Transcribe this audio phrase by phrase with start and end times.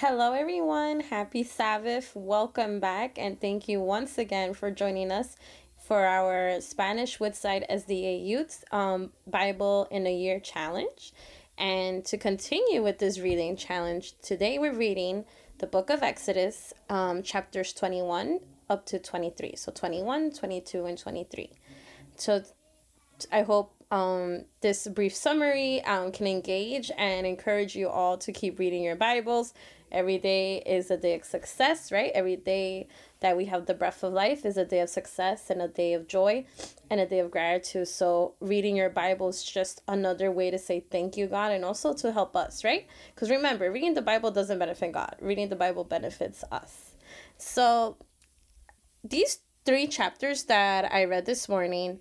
[0.00, 1.00] Hello, everyone.
[1.00, 2.12] Happy Sabbath.
[2.14, 5.34] Welcome back, and thank you once again for joining us
[5.76, 11.12] for our Spanish Woodside SDA Youth um, Bible in a Year challenge.
[11.58, 15.24] And to continue with this reading challenge, today we're reading
[15.58, 18.38] the book of Exodus, um, chapters 21
[18.70, 19.56] up to 23.
[19.56, 21.50] So 21, 22, and 23.
[22.14, 22.44] So
[23.32, 28.60] I hope um, this brief summary um, can engage and encourage you all to keep
[28.60, 29.54] reading your Bibles.
[29.90, 32.10] Every day is a day of success, right?
[32.14, 32.88] Every day
[33.20, 35.94] that we have the breath of life is a day of success and a day
[35.94, 36.44] of joy
[36.90, 37.88] and a day of gratitude.
[37.88, 41.92] So, reading your Bible is just another way to say thank you, God, and also
[41.94, 42.86] to help us, right?
[43.14, 46.94] Because remember, reading the Bible doesn't benefit God, reading the Bible benefits us.
[47.36, 47.96] So,
[49.02, 52.00] these three chapters that I read this morning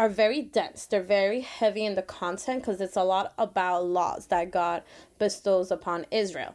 [0.00, 0.86] are very dense.
[0.86, 4.82] They're very heavy in the content because it's a lot about laws that God
[5.18, 6.54] bestows upon Israel.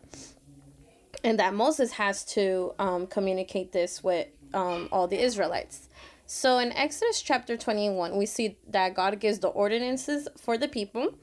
[1.23, 5.89] And that Moses has to um, communicate this with um, all the Israelites.
[6.25, 11.13] So in Exodus chapter 21, we see that God gives the ordinances for the people,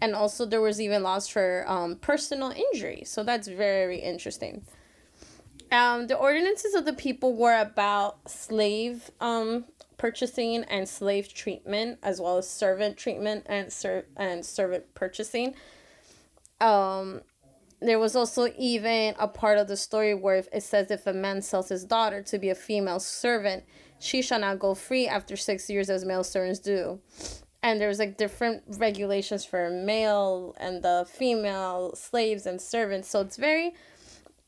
[0.00, 3.04] and also there was even laws for um, personal injury.
[3.06, 4.64] So that's very interesting.
[5.70, 9.66] Um, the ordinances of the people were about slave um,
[9.98, 15.54] purchasing and slave treatment, as well as servant treatment and ser- and servant purchasing.
[16.60, 17.20] Um,
[17.80, 21.42] there was also even a part of the story where it says if a man
[21.42, 23.64] sells his daughter to be a female servant,
[24.00, 27.00] she shall not go free after six years as male servants do.
[27.62, 33.08] And there's like different regulations for male and the female slaves and servants.
[33.08, 33.74] So it's very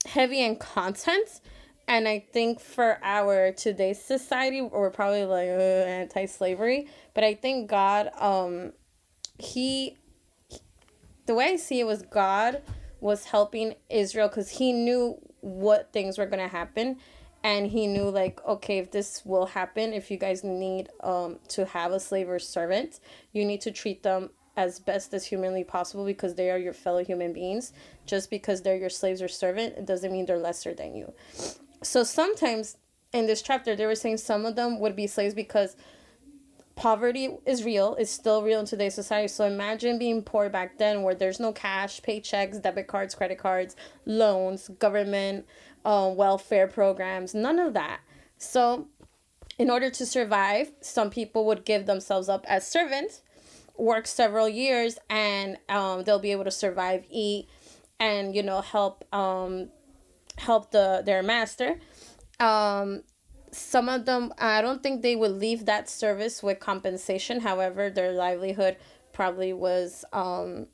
[0.07, 1.41] heavy in content
[1.87, 7.69] and I think for our today's society, we're probably like uh, anti-slavery, but I think
[7.69, 8.73] God, um,
[9.39, 9.97] he,
[11.27, 12.63] the way I see it was God
[13.01, 16.99] was helping Israel because he knew what things were gonna happen,
[17.43, 21.65] and he knew like okay if this will happen if you guys need um to
[21.65, 23.01] have a slave or servant
[23.33, 27.03] you need to treat them as best as humanly possible because they are your fellow
[27.03, 27.73] human beings.
[28.05, 31.13] Just because they're your slaves or servant it doesn't mean they're lesser than you
[31.83, 32.77] so sometimes
[33.13, 35.77] in this chapter they were saying some of them would be slaves because
[36.77, 39.29] poverty is real it's still real in today's society.
[39.29, 43.77] So imagine being poor back then where there's no cash paychecks debit cards credit cards
[44.07, 45.47] loans government
[45.85, 48.01] uh, welfare programs none of that.
[48.39, 48.89] So
[49.59, 53.23] in order to survive some people would give themselves up as servants
[53.77, 57.49] work several years and um, they'll be able to survive eat
[57.99, 59.69] and you know help um,
[60.41, 61.79] help the their master.
[62.39, 63.03] Um,
[63.53, 67.41] some of them, I don't think they would leave that service with compensation.
[67.41, 68.77] However, their livelihood
[69.13, 70.67] probably was um,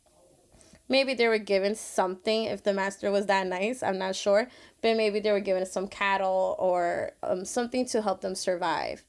[0.89, 3.83] maybe they were given something if the master was that nice.
[3.83, 4.49] I'm not sure,
[4.83, 9.05] but maybe they were given some cattle or um, something to help them survive.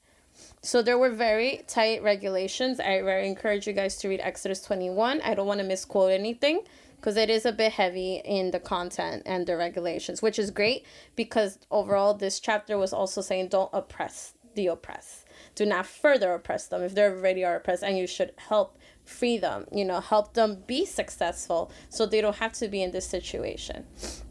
[0.62, 2.80] So there were very tight regulations.
[2.80, 5.22] I very encourage you guys to read Exodus 21.
[5.22, 6.62] I don't want to misquote anything
[6.98, 10.86] because it is a bit heavy in the content and the regulations, which is great
[11.16, 15.26] because overall this chapter was also saying don't oppress the oppressed.
[15.56, 19.38] Do not further oppress them if they already are oppressed, and you should help free
[19.38, 23.08] them, you know, help them be successful so they don't have to be in this
[23.08, 23.86] situation.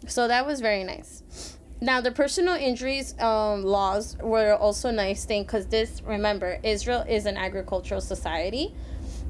[0.07, 1.57] So that was very nice.
[1.81, 7.05] Now, the personal injuries um, laws were also a nice thing because this, remember, Israel
[7.09, 8.75] is an agricultural society.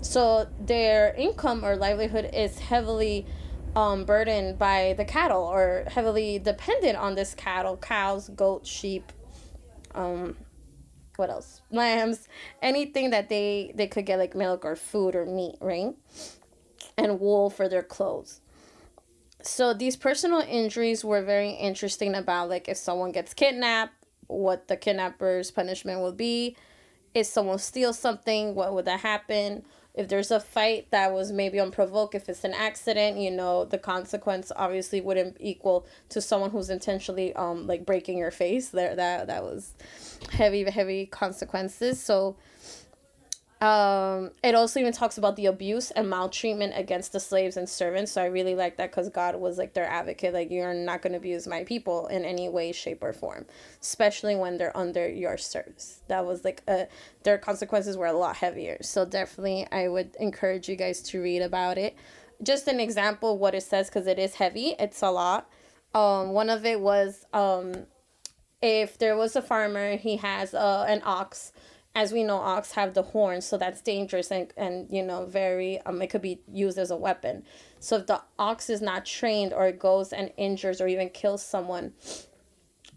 [0.06, 3.26] So their income or livelihood is heavily
[3.74, 9.12] um, burdened by the cattle or heavily dependent on this cattle, cows, goats, sheep,
[9.96, 10.36] um,
[11.16, 11.60] what else?
[11.72, 12.28] Lambs,
[12.62, 15.94] anything that they they could get like milk or food or meat, right?
[16.96, 18.40] And wool for their clothes.
[19.42, 23.94] So these personal injuries were very interesting about like if someone gets kidnapped,
[24.28, 26.56] what the kidnapper's punishment will be.
[27.12, 29.64] If someone steals something, what would that happen?
[29.96, 33.78] If there's a fight that was maybe unprovoked, if it's an accident, you know, the
[33.78, 38.68] consequence obviously wouldn't equal to someone who's intentionally um like breaking your face.
[38.68, 39.72] There that that was
[40.32, 42.00] heavy heavy consequences.
[42.00, 42.36] So
[43.62, 48.12] um it also even talks about the abuse and maltreatment against the slaves and servants.
[48.12, 51.12] So i really like that because god was like their advocate like you're not going
[51.12, 53.46] to abuse my people in any way shape or form
[53.80, 56.02] especially when they're under your service.
[56.08, 56.86] That was like a
[57.22, 58.76] their consequences were a lot heavier.
[58.82, 61.96] So definitely i would encourage you guys to read about it.
[62.42, 65.48] Just an example of what it says because it is heavy it's a lot.
[65.94, 67.86] Um one of it was um
[68.60, 71.52] if there was a farmer he has uh, an ox
[71.96, 75.80] as we know, ox have the horns, so that's dangerous and, and you know, very,
[75.86, 77.42] um, it could be used as a weapon.
[77.80, 81.42] So if the ox is not trained or it goes and injures or even kills
[81.42, 81.94] someone,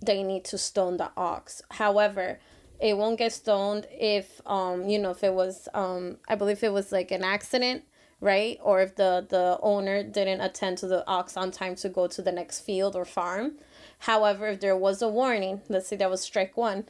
[0.01, 1.61] they need to stone the ox.
[1.71, 2.41] However,
[2.81, 6.73] it won't get stoned if, um, you know, if it was, um, I believe it
[6.73, 7.85] was like an accident,
[8.19, 8.57] right?
[8.61, 12.21] Or if the, the owner didn't attend to the ox on time to go to
[12.21, 13.53] the next field or farm.
[13.99, 16.83] However, if there was a warning, let's say that was strike one,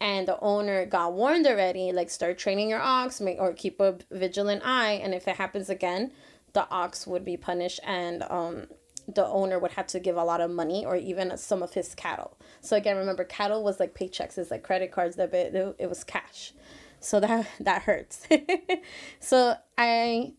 [0.00, 3.98] and the owner got warned already, like start training your ox, make or keep a
[4.10, 6.12] vigilant eye, and if it happens again,
[6.54, 8.66] the ox would be punished, and um,
[9.06, 11.94] the owner would have to give a lot of money or even some of his
[11.94, 12.36] cattle.
[12.60, 16.52] So again, remember, cattle was like paychecks, it's like credit cards, debit, it was cash,
[16.98, 18.26] so that that hurts.
[19.20, 20.32] so I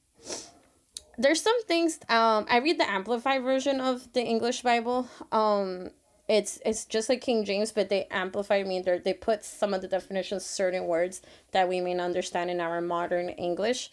[1.18, 5.92] there's some things um I read the amplified version of the English Bible um
[6.32, 8.80] it's it's just like King James, but they amplify me.
[8.80, 12.62] They they put some of the definitions, certain words that we may not understand in
[12.62, 13.92] our modern English.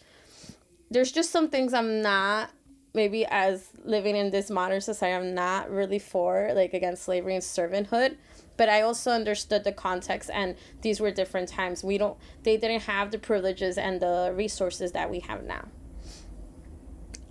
[0.89, 2.51] There's just some things I'm not
[2.93, 7.43] maybe as living in this modern society I'm not really for like against slavery and
[7.43, 8.15] servanthood
[8.57, 12.81] but I also understood the context and these were different times we don't they didn't
[12.83, 15.67] have the privileges and the resources that we have now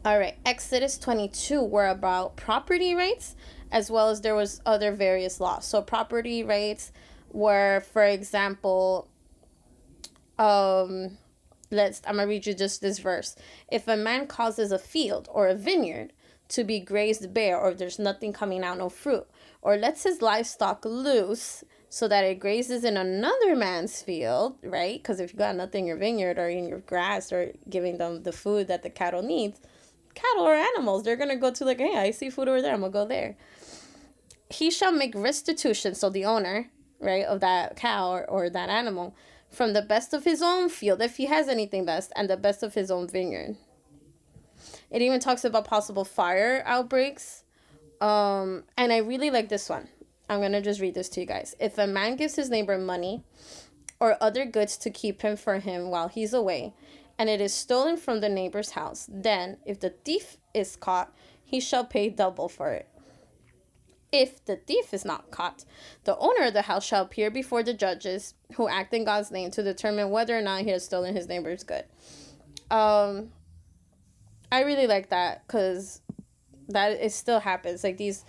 [0.04, 3.34] all right Exodus 22 were about property rights
[3.70, 5.64] as well as there was other various laws.
[5.66, 6.92] So property rights
[7.32, 9.08] were, for example,
[10.38, 11.18] um,
[11.70, 13.36] let's I'm gonna read you just this verse.
[13.70, 16.12] If a man causes a field or a vineyard
[16.48, 19.26] to be grazed bare, or there's nothing coming out, no fruit,
[19.60, 25.02] or lets his livestock loose so that it grazes in another man's field, right?
[25.02, 28.22] Because if you got nothing in your vineyard or in your grass or giving them
[28.22, 29.60] the food that the cattle needs,
[30.14, 32.81] cattle or animals, they're gonna go to like, hey, I see food over there, I'm
[32.81, 33.37] gonna go there
[34.50, 36.70] he shall make restitution, so the owner,
[37.00, 39.14] right, of that cow or, or that animal,
[39.50, 42.62] from the best of his own field, if he has anything best, and the best
[42.62, 43.56] of his own vineyard.
[44.90, 47.44] It even talks about possible fire outbreaks.
[48.00, 49.88] Um, and I really like this one.
[50.28, 51.54] I'm gonna just read this to you guys.
[51.58, 53.22] If a man gives his neighbor money
[54.00, 56.75] or other goods to keep him for him while he's away,
[57.18, 61.12] and it is stolen from the neighbor's house, then if the thief is caught,
[61.44, 62.88] he shall pay double for it.
[64.10, 65.64] If the thief is not caught,
[66.04, 69.50] the owner of the house shall appear before the judges who act in God's name
[69.50, 71.84] to determine whether or not he has stolen his neighbor's good.
[72.70, 73.30] Um,
[74.50, 76.00] I really like that because
[76.68, 77.84] that it still happens.
[77.84, 78.24] Like these,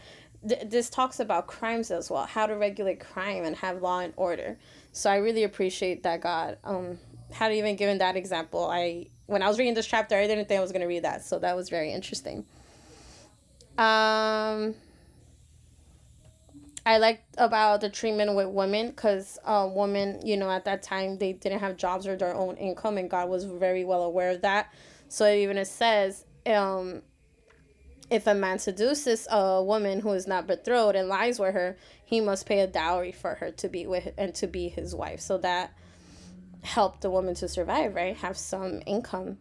[0.47, 4.13] th- this talks about crimes as well, how to regulate crime and have law and
[4.17, 4.57] order.
[4.91, 6.97] So I really appreciate that God um
[7.31, 8.65] had even given that example.
[8.65, 11.23] I when I was reading this chapter, I didn't think I was gonna read that,
[11.23, 12.45] so that was very interesting.
[13.77, 14.75] Um
[16.85, 21.19] I liked about the treatment with women because uh, women, you know, at that time
[21.19, 24.41] they didn't have jobs or their own income, and God was very well aware of
[24.41, 24.73] that.
[25.07, 27.03] So even it says, um,
[28.09, 32.21] if a man seduces a woman who is not betrothed and lies with her, he
[32.21, 35.19] must pay a dowry for her to be with and to be his wife.
[35.19, 35.73] So that
[36.61, 38.15] helped the woman to survive, right?
[38.17, 39.37] Have some income.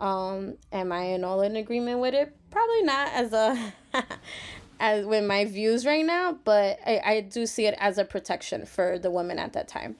[0.00, 2.34] Um, am I in all in agreement with it?
[2.50, 3.72] Probably not as a
[4.80, 8.66] as with my views right now, but I, I do see it as a protection
[8.66, 9.96] for the women at that time.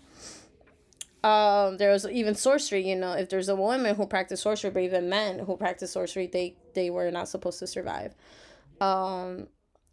[1.22, 4.82] Um, there was even sorcery, you know, if there's a woman who practiced sorcery, but
[4.82, 8.14] even men who practiced sorcery, they they were not supposed to survive.
[8.80, 9.46] Um,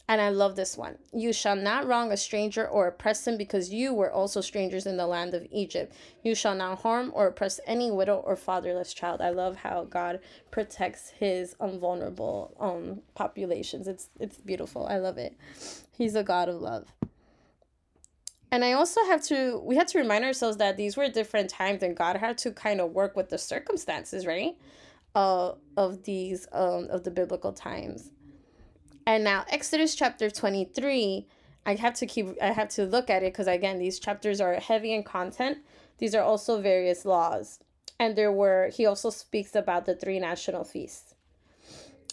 [0.10, 0.98] and I love this one.
[1.14, 4.98] You shall not wrong a stranger or oppress him because you were also strangers in
[4.98, 5.94] the land of Egypt.
[6.24, 9.22] You shall not harm or oppress any widow or fatherless child.
[9.22, 13.88] I love how God protects his vulnerable um populations.
[13.88, 14.88] It's it's beautiful.
[14.88, 15.38] I love it.
[15.96, 16.88] He's a God of love.
[18.52, 21.84] And I also have to we have to remind ourselves that these were different times
[21.84, 24.58] and God had to kind of work with the circumstances, right?
[25.14, 28.12] Uh, of these um of the biblical times
[29.10, 31.26] and now Exodus chapter 23,
[31.66, 34.54] I have to keep I have to look at it because again these chapters are
[34.54, 35.58] heavy in content.
[35.98, 37.60] These are also various laws.
[38.00, 41.16] And there were he also speaks about the three national feasts.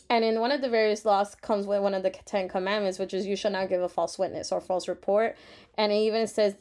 [0.08, 3.12] And in one of the various laws comes with one of the Ten Commandments, which
[3.12, 5.36] is you shall not give a false witness or false report.
[5.76, 6.54] And it even says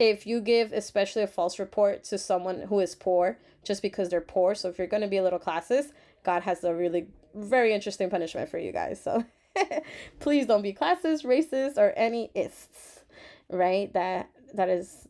[0.00, 4.20] if you give especially a false report to someone who is poor just because they're
[4.20, 5.92] poor, so if you're going to be a little classist,
[6.24, 9.00] God has a really very interesting punishment for you guys.
[9.00, 9.24] So
[10.20, 13.04] Please don't be classist, racist, or any ists,
[13.48, 13.92] right?
[13.92, 15.06] That that is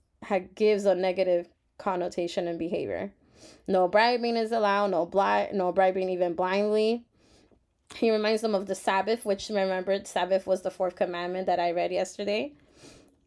[0.54, 1.48] gives a negative
[1.78, 3.12] connotation and behavior.
[3.68, 4.90] No bribing is allowed.
[4.90, 5.56] No blind.
[5.56, 7.04] No bribing even blindly.
[7.94, 11.70] He reminds them of the Sabbath, which remembered Sabbath was the fourth commandment that I
[11.70, 12.52] read yesterday.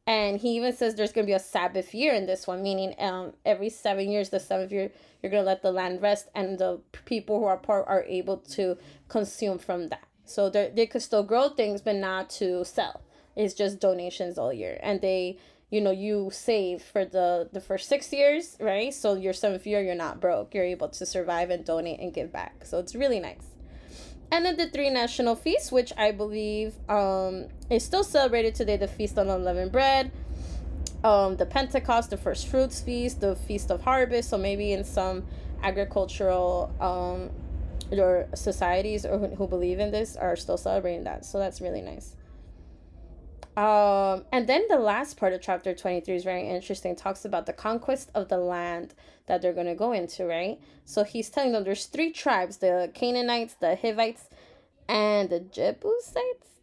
[0.05, 2.95] And he even says there's going to be a Sabbath year in this one, meaning
[2.97, 6.57] um, every seven years, the seventh year, you're going to let the land rest and
[6.57, 8.75] the people who are part are able to
[9.07, 10.08] consume from that.
[10.29, 13.01] So they could still grow things, but not to sell.
[13.35, 14.79] It's just donations all year.
[14.83, 15.37] And they,
[15.71, 18.93] you know, you save for the, the first six years, right?
[18.93, 20.53] So your seventh year, you're not broke.
[20.53, 22.65] You're able to survive and donate and give back.
[22.65, 23.47] So it's really nice.
[24.31, 28.87] And then the three national feasts, which I believe um, is still celebrated today the
[28.87, 30.11] Feast on Unleavened Bread,
[31.03, 34.29] um, the Pentecost, the First Fruits Feast, the Feast of Harvest.
[34.29, 35.25] So maybe in some
[35.63, 37.31] agricultural um,
[37.91, 41.25] or societies or who, who believe in this are still celebrating that.
[41.25, 42.15] So that's really nice.
[43.57, 46.95] Um, and then the last part of chapter 23 is very interesting.
[46.95, 48.93] Talks about the conquest of the land
[49.25, 50.59] that they're going to go into, right?
[50.85, 54.29] So he's telling them there's three tribes the Canaanites, the Hivites,
[54.87, 56.58] and the Jebusites,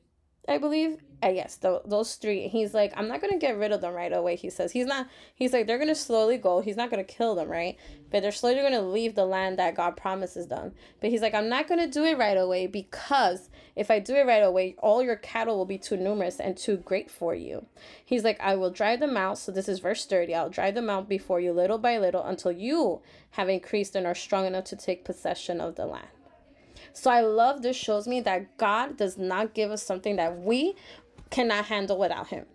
[0.48, 0.94] I believe.
[0.94, 2.46] Uh, I guess the, those three.
[2.46, 4.36] He's like, I'm not gonna get rid of them right away.
[4.36, 5.08] He says he's not.
[5.34, 6.60] He's like they're gonna slowly go.
[6.60, 7.76] He's not gonna kill them, right?
[8.10, 10.72] But they're slowly gonna leave the land that God promises them.
[11.00, 14.26] But he's like, I'm not gonna do it right away because if I do it
[14.26, 17.66] right away, all your cattle will be too numerous and too great for you.
[18.04, 19.38] He's like, I will drive them out.
[19.38, 20.34] So this is verse thirty.
[20.34, 23.00] I'll drive them out before you, little by little, until you
[23.30, 26.08] have increased and are strong enough to take possession of the land.
[26.96, 30.74] So I love this shows me that God does not give us something that we
[31.28, 32.46] cannot handle without him.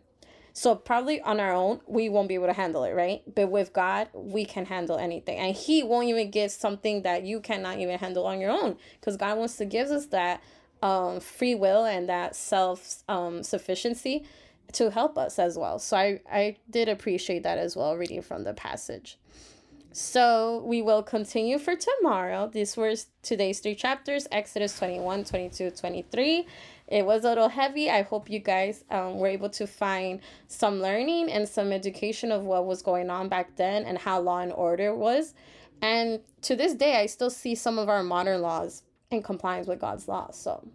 [0.53, 3.21] So probably on our own, we won't be able to handle it, right?
[3.35, 5.37] But with God, we can handle anything.
[5.37, 9.15] And he won't even give something that you cannot even handle on your own because
[9.15, 10.41] God wants to give us that
[10.81, 14.25] um, free will and that self um, sufficiency
[14.73, 15.77] to help us as well.
[15.77, 19.19] So I, I did appreciate that as well, reading from the passage.
[19.93, 22.49] So we will continue for tomorrow.
[22.51, 22.93] These were
[23.23, 26.47] today's three chapters Exodus 21, 22, 23.
[26.87, 27.89] It was a little heavy.
[27.89, 32.43] I hope you guys um, were able to find some learning and some education of
[32.43, 35.33] what was going on back then and how law and order was.
[35.81, 39.79] And to this day, I still see some of our modern laws in compliance with
[39.79, 40.37] God's laws.
[40.37, 40.65] So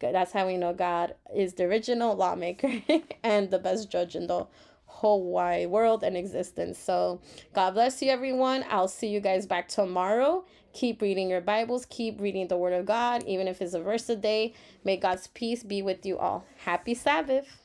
[0.00, 0.12] good.
[0.12, 2.82] That's how we know God is the original lawmaker
[3.22, 4.46] and the best judge in the
[4.94, 6.78] whole wide world and existence.
[6.78, 7.20] So,
[7.52, 8.64] God bless you, everyone.
[8.70, 10.44] I'll see you guys back tomorrow.
[10.72, 14.08] Keep reading your Bibles, keep reading the Word of God, even if it's a verse
[14.08, 14.54] a day.
[14.84, 16.44] May God's peace be with you all.
[16.58, 17.63] Happy Sabbath.